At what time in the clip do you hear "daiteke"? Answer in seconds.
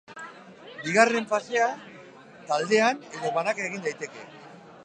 3.89-4.27